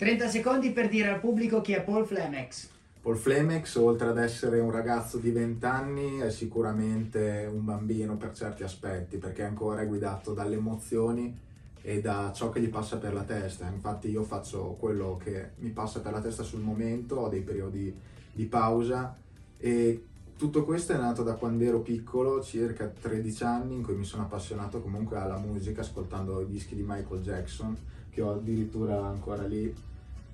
[0.00, 2.70] 30 secondi per dire al pubblico chi è Paul Flemex.
[3.02, 8.32] Paul Flemex, oltre ad essere un ragazzo di 20 anni, è sicuramente un bambino per
[8.32, 11.38] certi aspetti, perché ancora è guidato dalle emozioni
[11.82, 13.68] e da ciò che gli passa per la testa.
[13.68, 17.94] Infatti io faccio quello che mi passa per la testa sul momento, ho dei periodi
[18.32, 19.14] di pausa
[19.58, 20.04] e
[20.38, 24.22] tutto questo è nato da quando ero piccolo, circa 13 anni, in cui mi sono
[24.22, 27.76] appassionato comunque alla musica, ascoltando i dischi di Michael Jackson,
[28.08, 29.88] che ho addirittura ancora lì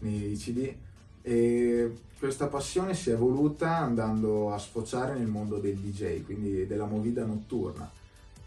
[0.00, 0.72] nei CD.
[1.22, 6.86] E questa passione si è evoluta andando a sfociare nel mondo del DJ, quindi della
[6.86, 7.90] movida notturna.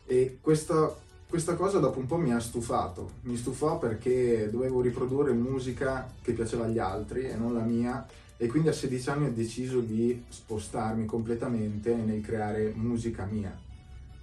[0.05, 0.95] E questa,
[1.27, 3.11] questa cosa dopo un po' mi ha stufato.
[3.21, 8.05] Mi stufò perché dovevo riprodurre musica che piaceva agli altri e non la mia
[8.37, 13.55] e quindi a 16 anni ho deciso di spostarmi completamente nel creare musica mia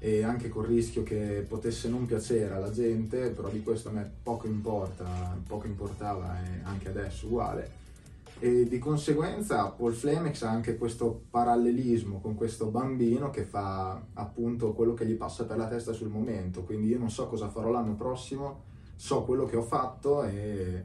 [0.03, 4.11] e anche col rischio che potesse non piacere alla gente, però di questo a me
[4.23, 7.79] poco importa, poco importava e anche adesso uguale.
[8.39, 14.73] E di conseguenza Paul Flemex ha anche questo parallelismo con questo bambino che fa appunto
[14.73, 17.69] quello che gli passa per la testa sul momento, quindi io non so cosa farò
[17.69, 18.62] l'anno prossimo,
[18.97, 20.83] so quello che ho fatto e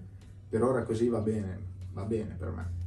[0.50, 1.58] per ora così va bene,
[1.94, 2.85] va bene per me.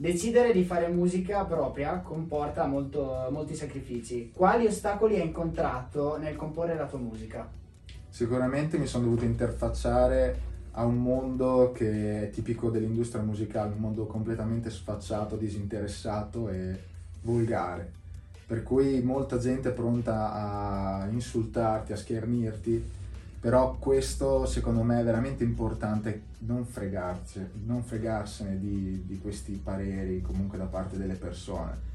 [0.00, 4.30] Decidere di fare musica propria comporta molto, molti sacrifici.
[4.32, 7.50] Quali ostacoli hai incontrato nel comporre la tua musica?
[8.08, 10.40] Sicuramente mi sono dovuto interfacciare
[10.70, 16.78] a un mondo che è tipico dell'industria musicale, un mondo completamente sfacciato, disinteressato e
[17.22, 17.90] volgare.
[18.46, 22.84] Per cui molta gente è pronta a insultarti, a schernirti
[23.40, 26.66] però questo secondo me è veramente importante non,
[27.64, 31.86] non fregarsene di, di, questi pareri comunque da parte delle persone.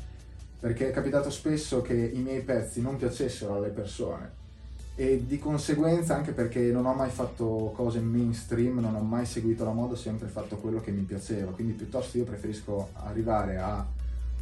[0.59, 4.41] Perché è capitato spesso che i miei pezzi non piacessero alle persone.
[4.95, 9.65] E di conseguenza anche perché non ho mai fatto cose mainstream, non ho mai seguito
[9.65, 13.85] la moda, ho sempre fatto quello che mi piaceva, quindi piuttosto io preferisco arrivare a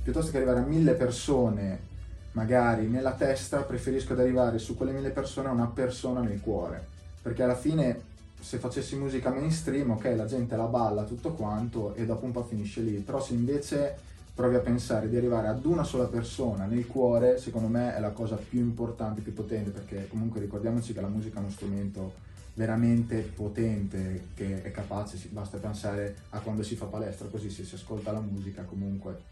[0.04, 1.90] piuttosto che arrivare a mille persone
[2.34, 7.00] magari nella testa, preferisco ad arrivare su quelle mille persone a una persona nel cuore
[7.22, 8.10] perché alla fine
[8.40, 12.44] se facessi musica mainstream, ok, la gente la balla tutto quanto e dopo un po'
[12.44, 13.96] finisce lì, però se invece
[14.34, 18.10] provi a pensare di arrivare ad una sola persona nel cuore, secondo me è la
[18.10, 22.14] cosa più importante, più potente, perché comunque ricordiamoci che la musica è uno strumento
[22.56, 27.76] veramente potente, che è capace, basta pensare a quando si fa palestra, così se si
[27.76, 29.30] ascolta la musica comunque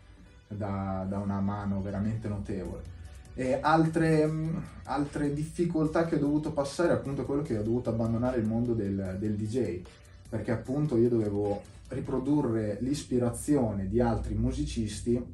[0.47, 2.97] da, da una mano veramente notevole.
[3.39, 8.37] E altre, mm, altre, difficoltà che ho dovuto passare appunto quello che ho dovuto abbandonare
[8.37, 9.81] il mondo del, del DJ,
[10.27, 15.25] perché appunto io dovevo riprodurre l'ispirazione di altri musicisti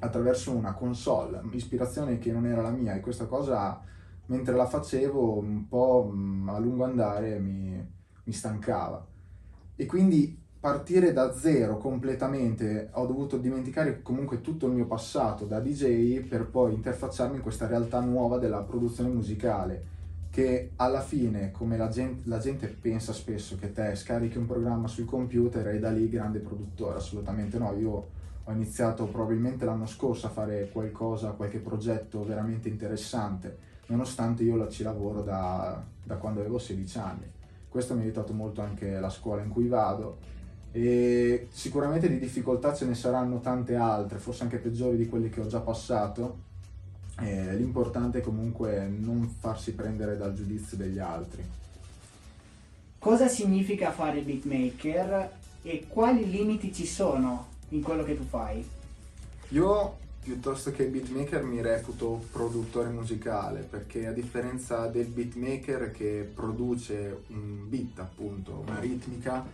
[0.00, 2.94] attraverso una console, ispirazione che non era la mia.
[2.96, 3.80] E questa cosa
[4.26, 7.80] mentre la facevo un po' mm, a lungo andare mi,
[8.24, 9.06] mi stancava.
[9.76, 15.58] E quindi partire da zero completamente, ho dovuto dimenticare comunque tutto il mio passato da
[15.58, 19.98] DJ per poi interfacciarmi in questa realtà nuova della produzione musicale
[20.30, 24.86] che alla fine, come la gente, la gente, pensa spesso che te scarichi un programma
[24.86, 28.08] sul computer e da lì grande produttore, assolutamente no, io
[28.44, 33.56] ho iniziato probabilmente l'anno scorso a fare qualcosa, qualche progetto veramente interessante,
[33.86, 37.32] nonostante io ci lavoro da, da quando avevo 16 anni.
[37.68, 40.38] Questo mi ha aiutato molto anche la scuola in cui vado
[40.72, 45.40] e sicuramente di difficoltà ce ne saranno tante altre, forse anche peggiori di quelle che
[45.40, 46.48] ho già passato.
[47.20, 51.44] E l'importante è comunque non farsi prendere dal giudizio degli altri.
[52.98, 55.30] Cosa significa fare beatmaker
[55.62, 58.66] e quali limiti ci sono in quello che tu fai?
[59.48, 67.22] Io piuttosto che beatmaker mi reputo produttore musicale perché a differenza del beatmaker che produce
[67.28, 69.44] un beat appunto, una ritmica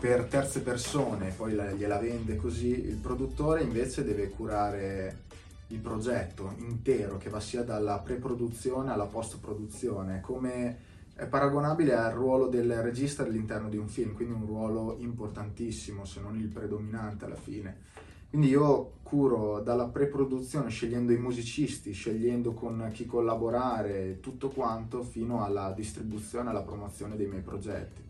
[0.00, 5.26] per terze persone, poi la, gliela vende così, il produttore invece deve curare
[5.68, 12.46] il progetto intero che va sia dalla pre-produzione alla post-produzione, come è paragonabile al ruolo
[12.46, 17.36] del regista all'interno di un film, quindi un ruolo importantissimo se non il predominante alla
[17.36, 17.86] fine
[18.30, 25.42] quindi io curo dalla pre-produzione, scegliendo i musicisti, scegliendo con chi collaborare, tutto quanto, fino
[25.42, 28.02] alla distribuzione e alla promozione dei miei progetti.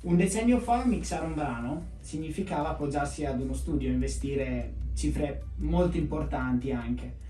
[0.00, 6.70] Un decennio fa mixare un brano significava appoggiarsi ad uno studio, investire cifre molto importanti
[6.70, 7.26] anche.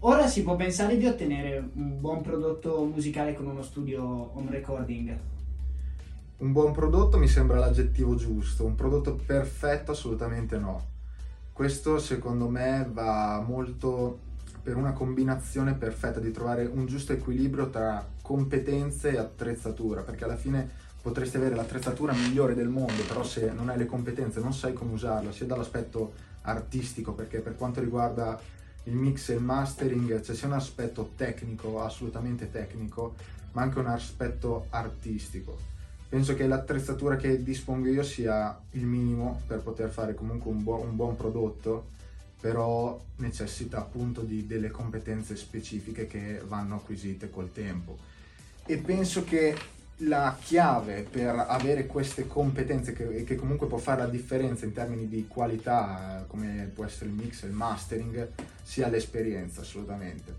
[0.00, 5.14] Ora si può pensare di ottenere un buon prodotto musicale con uno studio home recording.
[6.38, 10.88] Un buon prodotto mi sembra l'aggettivo giusto, un prodotto perfetto assolutamente no.
[11.50, 14.18] Questo secondo me va molto
[14.62, 20.36] per una combinazione perfetta di trovare un giusto equilibrio tra competenze e attrezzatura, perché alla
[20.36, 20.68] fine
[21.00, 24.92] potresti avere l'attrezzatura migliore del mondo, però se non hai le competenze non sai come
[24.92, 26.12] usarla, sia dall'aspetto
[26.42, 28.38] artistico, perché per quanto riguarda
[28.82, 33.14] il mix e il mastering c'è sia un aspetto tecnico, assolutamente tecnico,
[33.52, 35.75] ma anche un aspetto artistico.
[36.08, 40.80] Penso che l'attrezzatura che dispongo io sia il minimo per poter fare comunque un, bu-
[40.80, 41.94] un buon prodotto,
[42.40, 47.96] però necessita appunto di delle competenze specifiche che vanno acquisite col tempo.
[48.64, 49.56] E penso che
[50.00, 55.08] la chiave per avere queste competenze che, che, comunque può fare la differenza in termini
[55.08, 58.28] di qualità come può essere il mix e il mastering
[58.62, 60.34] sia l'esperienza assolutamente